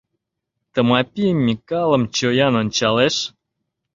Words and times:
Тымапи 0.73 1.25
Микалым 1.45 2.03
чоян 2.15 2.53
ончалеш. 2.61 3.15